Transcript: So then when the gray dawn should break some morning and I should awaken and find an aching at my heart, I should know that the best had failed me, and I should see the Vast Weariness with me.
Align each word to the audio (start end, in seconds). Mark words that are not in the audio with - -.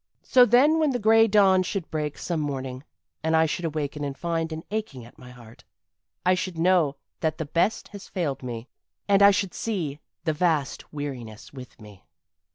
So 0.23 0.47
then 0.47 0.79
when 0.79 0.89
the 0.89 0.97
gray 0.97 1.27
dawn 1.27 1.61
should 1.61 1.91
break 1.91 2.17
some 2.17 2.39
morning 2.39 2.83
and 3.21 3.35
I 3.35 3.45
should 3.45 3.65
awaken 3.65 4.03
and 4.03 4.17
find 4.17 4.51
an 4.51 4.63
aching 4.71 5.05
at 5.05 5.19
my 5.19 5.29
heart, 5.29 5.63
I 6.25 6.33
should 6.33 6.57
know 6.57 6.95
that 7.19 7.37
the 7.37 7.45
best 7.45 7.89
had 7.89 8.01
failed 8.01 8.41
me, 8.41 8.67
and 9.07 9.21
I 9.21 9.29
should 9.29 9.53
see 9.53 9.99
the 10.23 10.33
Vast 10.33 10.91
Weariness 10.91 11.53
with 11.53 11.79
me. 11.79 12.03